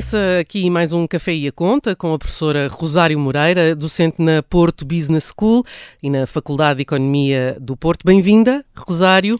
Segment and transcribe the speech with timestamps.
[0.00, 4.42] Começa aqui mais um Café e a Conta com a professora Rosário Moreira, docente na
[4.42, 5.62] Porto Business School
[6.02, 8.02] e na Faculdade de Economia do Porto.
[8.02, 9.36] Bem-vinda, Rosário.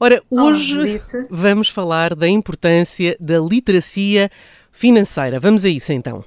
[0.00, 4.30] Ora, hoje oh, vamos falar da importância da literacia
[4.72, 5.38] financeira.
[5.38, 6.24] Vamos a isso então.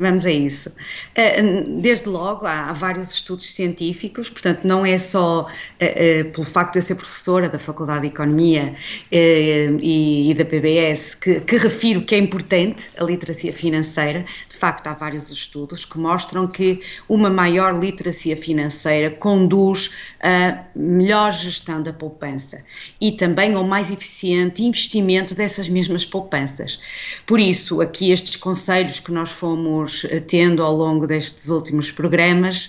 [0.00, 0.72] Vamos a isso.
[1.16, 1.42] Eh,
[1.80, 5.48] desde logo, há vários estudos científicos, portanto, não é só
[5.80, 8.76] eh, eh, pelo facto de eu ser professora da Faculdade de Economia
[9.10, 14.24] e da PBS que, que refiro que é importante a literacia financeira.
[14.48, 19.90] De facto, há vários estudos que mostram que uma maior literacia financeira conduz
[20.20, 22.64] a melhor gestão da poupança
[23.00, 26.78] e também ao mais eficiente investimento dessas mesmas poupanças.
[27.26, 32.68] Por isso, aqui estes conselhos que nós fomos fomos tendo ao longo destes últimos programas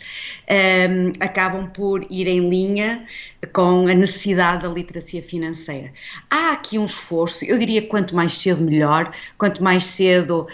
[0.50, 3.06] um, ehm, acabam por ir em linha
[3.54, 5.92] com a necessidade da literacia financeira.
[6.30, 10.46] Há aqui um esforço, eu diria quanto mais cedo melhor, quanto mais cedo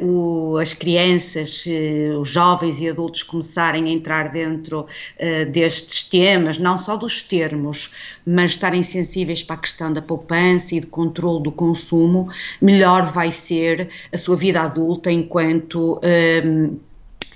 [0.00, 6.04] uh, o, as crianças, uh, os jovens e adultos começarem a entrar dentro uh, destes
[6.04, 7.90] temas, não só dos termos,
[8.26, 12.28] mas estarem sensíveis para a questão da poupança e do controle do consumo,
[12.60, 16.00] melhor vai ser a sua vida adulta enquanto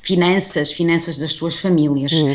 [0.01, 2.13] finanças, finanças das suas famílias.
[2.13, 2.35] Hum.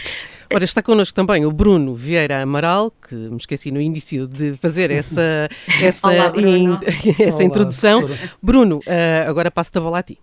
[0.53, 4.91] Ora, está connosco também o Bruno Vieira Amaral, que me esqueci no início de fazer
[4.91, 5.47] essa,
[5.81, 6.77] essa, Olá, in,
[7.19, 8.01] essa Olá, introdução.
[8.01, 8.31] Professora.
[8.41, 10.17] Bruno, uh, agora passo-te a bola a ti.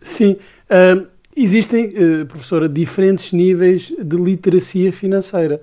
[0.00, 0.36] Sim,
[0.70, 5.60] uh, existem, uh, professora, diferentes níveis de literacia financeira.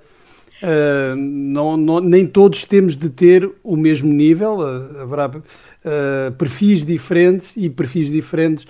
[0.63, 6.85] Uh, não, não, nem todos temos de ter o mesmo nível, uh, haverá uh, perfis
[6.85, 8.65] diferentes e perfis diferentes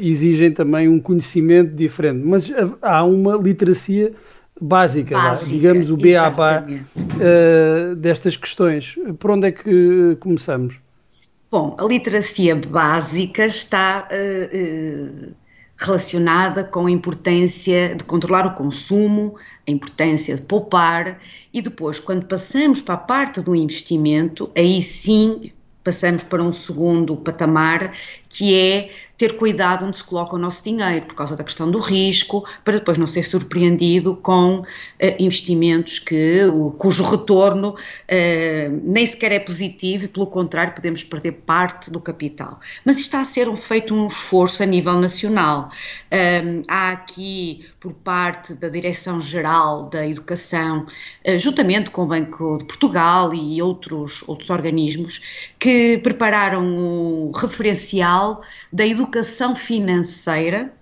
[0.00, 2.52] exigem também um conhecimento diferente, mas
[2.82, 4.12] há uma literacia
[4.60, 8.96] básica, básica digamos o BABA uh, destas questões.
[9.18, 10.80] Por onde é que começamos?
[11.50, 15.34] Bom, a literacia básica está uh, uh,
[15.76, 19.34] relacionada com a importância de controlar o consumo,
[19.66, 21.20] a importância de poupar
[21.52, 25.52] e depois, quando passamos para a parte do investimento, aí sim
[25.84, 27.92] passamos para um segundo patamar
[28.28, 28.90] que é
[29.22, 32.78] ter cuidado onde se coloca o nosso dinheiro, por causa da questão do risco, para
[32.78, 34.64] depois não ser surpreendido com uh,
[35.16, 41.34] investimentos que, o, cujo retorno uh, nem sequer é positivo e, pelo contrário, podemos perder
[41.46, 42.58] parte do capital.
[42.84, 45.70] Mas está a ser um, feito um esforço a nível nacional.
[46.10, 50.84] Um, há aqui, por parte da Direção-Geral da Educação,
[51.24, 58.42] uh, juntamente com o Banco de Portugal e outros, outros organismos, que prepararam o referencial
[58.72, 60.72] da educação educação financeira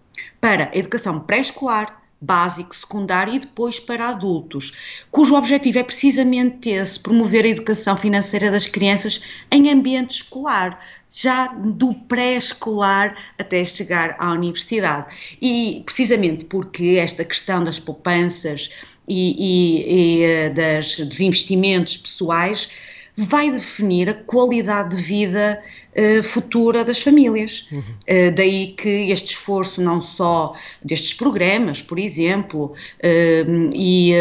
[0.40, 4.72] para a educação pré-escolar, básico, secundário e depois para adultos,
[5.10, 10.78] cujo objetivo é precisamente esse, promover a educação financeira das crianças em ambiente escolar,
[11.12, 15.06] já do pré-escolar até chegar à universidade.
[15.42, 18.70] E precisamente porque esta questão das poupanças
[19.08, 22.68] e, e, e eh, das, dos investimentos pessoais
[23.16, 25.62] vai definir a qualidade de vida
[25.96, 27.68] uh, futura das famílias.
[27.70, 27.80] Uhum.
[27.80, 34.12] Uh, daí que este esforço, não só destes programas, por exemplo, uh, e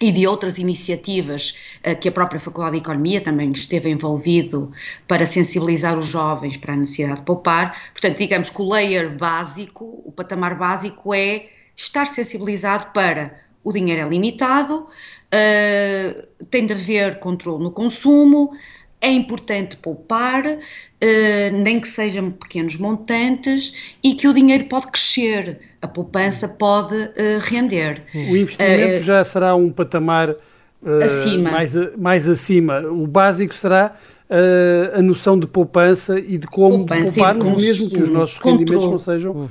[0.00, 1.54] e de outras iniciativas
[2.00, 4.72] que a própria Faculdade de Economia também esteve envolvido
[5.06, 7.80] para sensibilizar os jovens para a necessidade de poupar.
[7.92, 11.46] Portanto, digamos que o layer básico, o patamar básico é
[11.76, 18.52] estar sensibilizado para o dinheiro é limitado, uh, tem de haver controle no consumo,
[19.00, 25.58] é importante poupar, uh, nem que sejam pequenos montantes, e que o dinheiro pode crescer,
[25.82, 28.02] a poupança pode uh, render.
[28.14, 30.36] O investimento já será um patamar
[31.02, 31.50] acima.
[31.50, 32.80] Mais, mais acima.
[32.80, 33.94] O básico será
[34.30, 38.38] uh, a noção de poupança e de como poupança pouparmos, de mesmo que os nossos
[38.38, 38.58] controle.
[38.58, 39.48] rendimentos não sejam uh,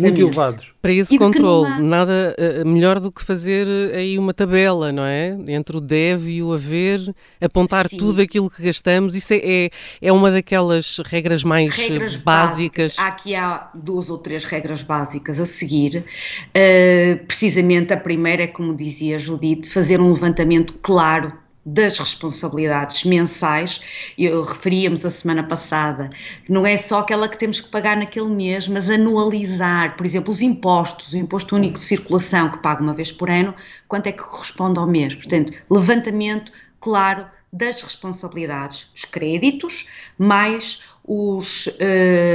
[0.00, 0.74] muito elevados.
[0.80, 5.36] Para esse controle, nada uh, melhor do que fazer aí uma tabela, não é?
[5.48, 7.98] Entre o deve e o haver, apontar Sim.
[7.98, 9.70] tudo aquilo que gastamos, isso é, é,
[10.02, 12.96] é uma daquelas regras mais regras básicas.
[12.96, 12.98] básicas.
[12.98, 16.04] Aqui há duas ou três regras básicas a seguir.
[16.48, 21.32] Uh, precisamente a primeira é, como dizia Judite, fazer um levantamento claro
[21.64, 26.10] das responsabilidades mensais, eu referíamos a semana passada,
[26.48, 30.40] não é só aquela que temos que pagar naquele mês, mas anualizar, por exemplo, os
[30.40, 33.54] impostos, o imposto único de circulação que paga uma vez por ano,
[33.86, 35.14] quanto é que corresponde ao mês?
[35.14, 41.68] Portanto, levantamento claro das responsabilidades, os créditos, mais os.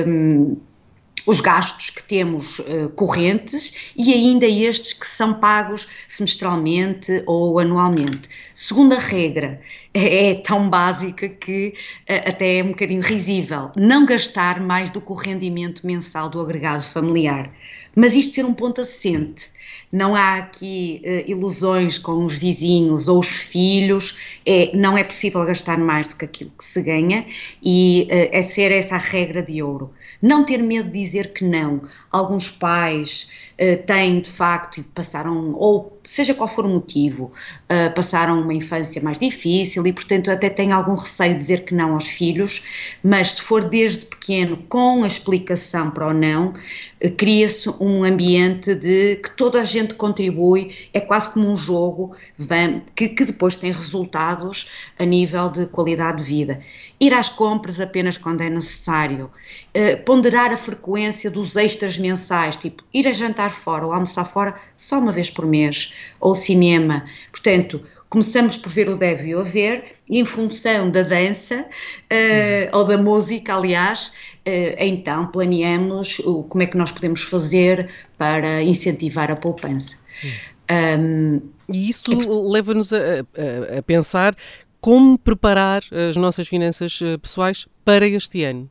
[0.07, 0.57] Hum,
[1.25, 8.30] os gastos que temos uh, correntes e ainda estes que são pagos semestralmente ou anualmente.
[8.54, 9.62] Segunda regra,
[9.95, 11.74] é, tão básica que
[12.09, 16.42] uh, até é um bocadinho risível: não gastar mais do que o rendimento mensal do
[16.42, 17.50] agregado familiar.
[17.95, 19.56] Mas isto ser um ponto assente
[19.95, 25.45] não há aqui uh, ilusões com os vizinhos ou os filhos, é, não é possível
[25.45, 27.25] gastar mais do que aquilo que se ganha
[27.63, 29.91] e uh, é ser essa a regra de ouro.
[30.21, 31.81] Não ter medo de dizer que não.
[32.12, 37.31] Alguns pais uh, têm de facto, passaram, ou seja qual for o motivo,
[37.95, 41.94] passaram uma infância mais difícil e, portanto, até têm algum receio de dizer que não
[41.94, 42.64] aos filhos,
[43.04, 48.76] mas se for desde pequeno, com a explicação para o não, uh, cria-se um ambiente
[48.76, 52.16] de que toda a gente contribui, é quase como um jogo
[52.96, 56.60] que, depois tem resultados a nível de qualidade de vida.
[57.00, 62.84] Ir às compras apenas quando é necessário, uh, ponderar a frequência dos extras mensais, tipo
[62.94, 67.06] ir a jantar fora ou almoçar fora só uma vez por mês, ou cinema.
[67.32, 67.84] Portanto,
[68.15, 72.85] começamos por ver o deve e o haver, e em função da dança, uh, ou
[72.85, 74.07] da música, aliás,
[74.47, 79.97] uh, então planeamos o, como é que nós podemos fazer para incentivar a poupança.
[80.97, 82.09] Um, e isso
[82.50, 84.33] leva-nos a, a, a pensar
[84.79, 88.69] como preparar as nossas finanças eh, pessoais para este ano.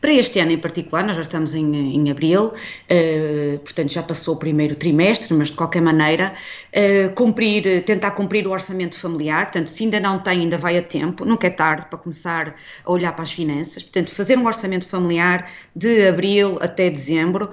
[0.00, 4.34] Para este ano em particular, nós já estamos em, em abril, uh, portanto já passou
[4.34, 6.34] o primeiro trimestre, mas de qualquer maneira,
[6.72, 10.82] uh, cumprir, tentar cumprir o orçamento familiar, portanto, se ainda não tem, ainda vai a
[10.82, 12.54] tempo, nunca é tarde para começar
[12.84, 17.50] a olhar para as finanças, portanto, fazer um orçamento familiar de abril até dezembro,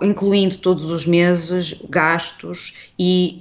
[0.00, 3.38] incluindo todos os meses gastos e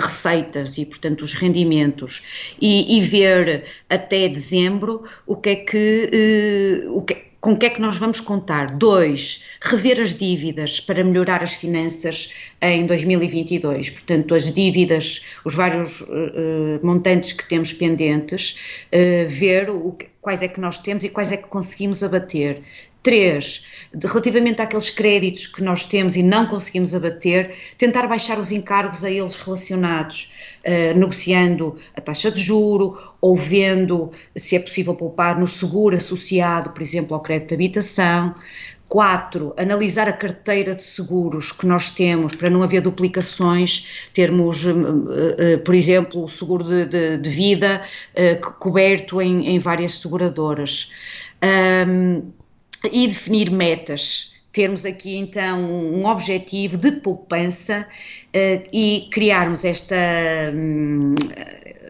[0.00, 2.22] receitas e, portanto, os rendimentos,
[2.60, 6.84] e, e, ver até dezembro o que é que.
[6.88, 8.76] o que com o que é que nós vamos contar?
[8.76, 13.90] Dois, rever as dívidas para melhorar as finanças em 2022.
[13.90, 20.48] Portanto, as dívidas, os vários uh, montantes que temos pendentes, uh, ver o, quais é
[20.48, 22.62] que nós temos e quais é que conseguimos abater.
[23.02, 28.52] Três, de, relativamente àqueles créditos que nós temos e não conseguimos abater, tentar baixar os
[28.52, 30.32] encargos a eles relacionados,
[30.64, 36.70] uh, negociando a taxa de juro ou vendo se é possível poupar no seguro associado,
[36.70, 38.32] por exemplo, ao crédito de habitação.
[38.92, 44.70] Quatro, analisar a carteira de seguros que nós temos para não haver duplicações, termos, uh,
[44.70, 47.82] uh, por exemplo, o seguro de, de, de vida
[48.58, 50.92] coberto em, em, várias seguradoras.
[51.88, 52.32] Um,
[52.92, 54.34] e definir metas.
[54.52, 59.96] Termos aqui então um objetivo de poupança uh, e criarmos esta
[60.54, 61.14] um,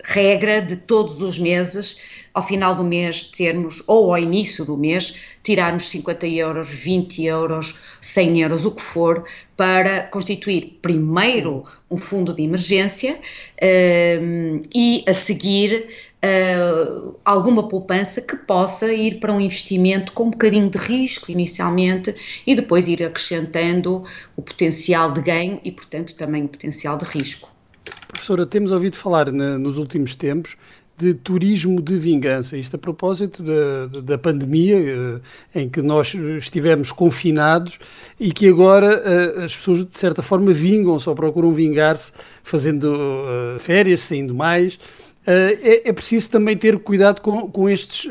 [0.02, 1.98] regra de todos os meses,
[2.34, 7.78] ao final do mês termos, ou ao início do mês, tirarmos 50 euros, 20 euros,
[8.00, 9.24] 100 euros, o que for,
[9.56, 13.18] para constituir primeiro um fundo de emergência
[14.20, 15.86] um, e a seguir
[16.22, 22.14] uh, alguma poupança que possa ir para um investimento com um bocadinho de risco inicialmente
[22.46, 24.04] e depois ir acrescentando
[24.36, 27.50] o potencial de ganho e, portanto, também o potencial de risco.
[28.08, 30.56] Professora, temos ouvido falar na, nos últimos tempos
[30.96, 32.56] de turismo de vingança.
[32.56, 34.76] Isto a propósito da, da pandemia,
[35.54, 37.78] eh, em que nós estivemos confinados
[38.20, 43.58] e que agora eh, as pessoas, de certa forma, vingam-se ou procuram vingar-se fazendo eh,
[43.58, 44.78] férias, saindo mais.
[45.24, 48.08] É, é, preciso também ter cuidado com, com estes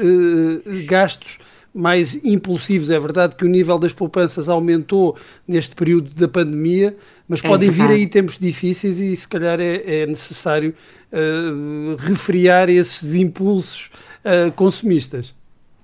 [0.86, 1.40] gastos
[1.74, 2.90] mais impulsivos.
[2.90, 6.96] É verdade que o nível das poupanças aumentou neste período da pandemia,
[7.32, 10.76] mas é podem vir aí tempos difíceis e se calhar é, é necessário
[11.14, 13.90] uh, refriar esses impulsos
[14.26, 15.34] uh, consumistas.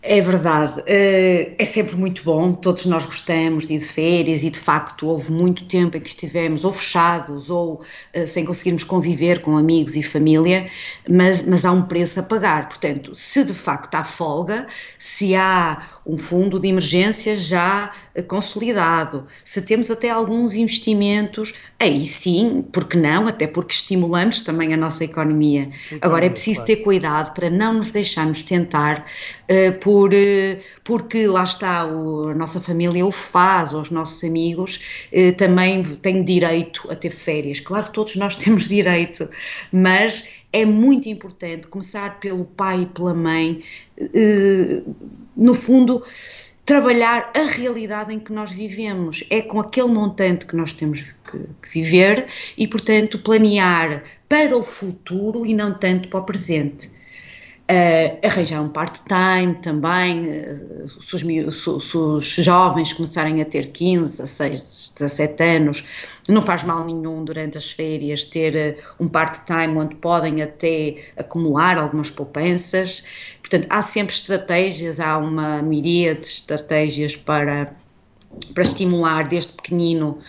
[0.03, 4.49] É verdade, eh, é sempre muito bom, todos nós gostamos de ir de férias e
[4.49, 7.81] de facto houve muito tempo em que estivemos ou fechados ou
[8.25, 10.69] sem conseguirmos conviver com amigos e família,
[11.09, 12.69] mas, mas há um preço a pagar.
[12.69, 19.27] Portanto, se de facto há folga, se há um fundo de emergência já eh, consolidado,
[19.43, 23.27] se temos até alguns investimentos, aí sim, porque não?
[23.27, 25.69] Até porque estimulamos também a nossa economia.
[26.01, 29.05] Agora é preciso ter cuidado para não nos deixarmos tentar
[29.49, 35.07] uh, por eh, porque lá está, o, a nossa família o faz, os nossos amigos
[35.11, 37.59] eh, também têm direito a ter férias.
[37.59, 39.29] Claro que todos nós temos direito,
[39.73, 43.61] mas é muito importante começar pelo pai e pela mãe,
[45.37, 46.03] no fundo
[46.65, 49.23] trabalhar a realidade em que nós vivemos.
[49.29, 52.27] É com aquele montante que nós temos que, que, viver
[52.57, 56.91] e, portanto, planear para o futuro e não tanto para o presente.
[57.69, 64.21] Uh, arranjar um part-time também, uh, se, os, se, os, jovens começarem a ter 15,
[64.21, 65.83] 16, 17 anos,
[66.29, 71.77] não faz mal nenhum durante as férias ter uh, um part-time onde podem até acumular
[71.77, 73.03] algumas poupanças.
[73.41, 77.75] Portanto, há sempre estratégias, há uma miríade de estratégias para,
[78.53, 80.19] para estimular desde pequenino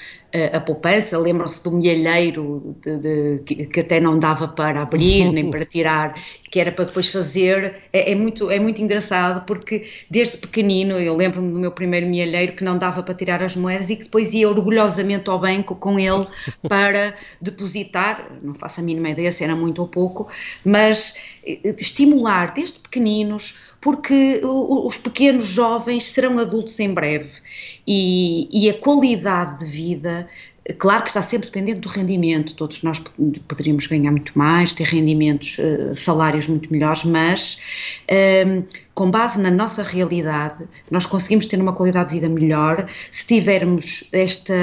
[0.52, 5.64] a poupança, lembram-se do milheiro de, de, que até não dava para abrir nem para
[5.64, 6.14] tirar,
[6.50, 11.16] que era para depois fazer, é, é, muito, é muito engraçado porque desde pequenino, eu
[11.16, 14.32] lembro-me do meu primeiro milheiro que não dava para tirar as moedas e que depois
[14.32, 16.26] ia orgulhosamente ao banco com ele
[16.68, 20.28] para depositar, não faço a mínima ideia se era muito ou pouco,
[20.64, 21.14] mas
[21.46, 27.40] eh, estimular desde pequeninos, porque os pequenos jovens serão adultos em breve.
[27.86, 30.28] E, e a qualidade de vida
[30.76, 33.02] Claro que está sempre dependente do rendimento, todos nós
[33.48, 37.58] poderíamos ganhar muito mais, ter rendimentos, eh, salários muito melhores, mas
[38.06, 43.26] ehm, com base na nossa realidade, nós conseguimos ter uma qualidade de vida melhor se
[43.26, 44.54] tivermos esta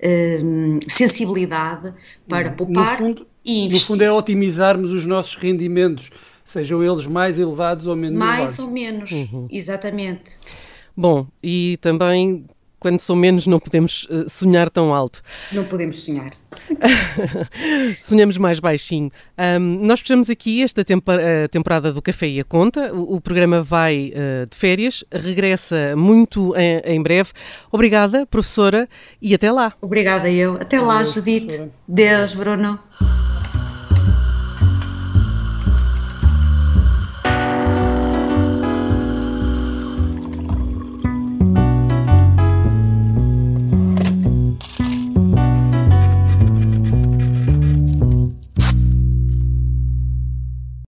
[0.00, 1.94] ehm, sensibilidade
[2.28, 3.80] para poupar fundo, e investir.
[3.80, 6.10] No fundo é otimizarmos os nossos rendimentos,
[6.44, 8.58] sejam eles mais elevados ou menos mais elevados.
[8.58, 9.48] Mais ou menos, uhum.
[9.50, 10.36] exatamente.
[10.94, 12.44] Bom, e também
[12.84, 15.22] quando são menos, não podemos uh, sonhar tão alto.
[15.50, 16.32] Não podemos sonhar.
[17.98, 19.10] Sonhamos mais baixinho.
[19.58, 22.92] Um, nós fechamos aqui esta temporada do Café e a Conta.
[22.92, 27.30] O, o programa vai uh, de férias, regressa muito em, em, breve.
[27.72, 28.86] Obrigada, professora,
[29.20, 29.72] e até lá.
[29.80, 30.56] Obrigada eu.
[30.60, 31.62] Até lá, Judite.
[31.88, 32.78] Deus, Bruno.